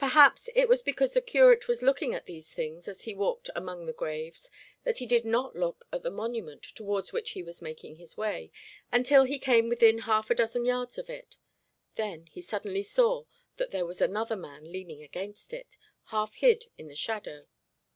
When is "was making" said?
7.44-7.96